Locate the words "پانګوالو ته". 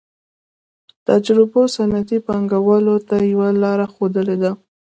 2.27-3.15